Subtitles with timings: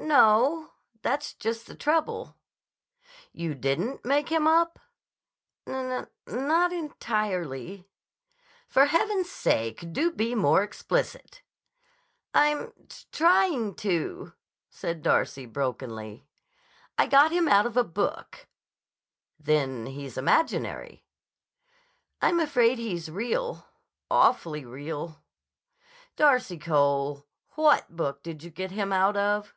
[0.00, 0.72] "N no.
[1.02, 2.38] That's just the trouble."
[3.32, 4.78] "You didn't make him up?"
[5.66, 6.08] "N n
[6.48, 7.86] not entirely."
[8.68, 11.42] "For Heaven's sake, do be more explicit!"
[12.32, 14.32] "I'm t t trying to,"
[14.70, 16.26] said Darcy brokenly.
[16.96, 18.48] "I got him out of a book."
[19.38, 21.04] "Then he's imaginary."
[22.22, 23.66] "I'm afraid he's real.
[24.10, 25.22] Awfully real."
[26.16, 27.26] "Darcy Cole;
[27.56, 29.54] what book did you get him out of?"